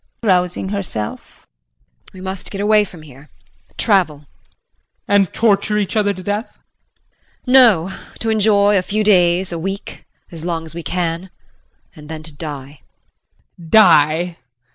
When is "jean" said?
4.17-4.27, 13.59-13.69